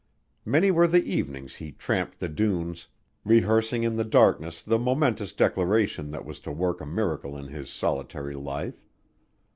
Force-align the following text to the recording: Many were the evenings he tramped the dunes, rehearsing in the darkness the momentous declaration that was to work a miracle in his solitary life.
Many 0.45 0.71
were 0.71 0.87
the 0.87 1.03
evenings 1.03 1.57
he 1.57 1.71
tramped 1.73 2.17
the 2.19 2.27
dunes, 2.27 2.87
rehearsing 3.23 3.83
in 3.83 3.97
the 3.97 4.03
darkness 4.03 4.63
the 4.63 4.79
momentous 4.79 5.31
declaration 5.31 6.09
that 6.09 6.25
was 6.25 6.39
to 6.39 6.51
work 6.51 6.81
a 6.81 6.87
miracle 6.87 7.37
in 7.37 7.49
his 7.49 7.69
solitary 7.69 8.33
life. 8.33 8.83